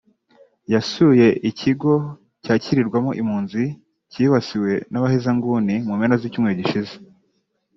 [0.73, 1.93] yasuye ikigo
[2.43, 3.63] cyakirirwamo impunzi
[4.11, 6.93] cyibasiwe n’abahezanguni mu mpera z’icyumweru gishize